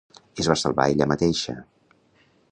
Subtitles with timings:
[0.43, 1.55] Es va salvar ella mateixa